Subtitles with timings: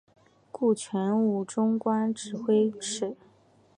[0.51, 3.15] 顾全武终官指挥使。